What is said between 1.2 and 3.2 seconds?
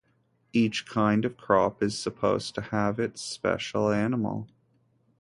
of crop is supposed to have